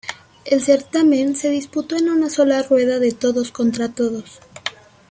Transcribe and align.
El 0.45 0.63
certamen 0.63 1.35
se 1.35 1.49
disputó 1.51 1.95
en 1.95 2.09
una 2.09 2.31
sola 2.31 2.63
rueda 2.63 2.97
de 2.97 3.11
todos 3.11 3.51
contra 3.51 3.89
todos. 3.89 4.39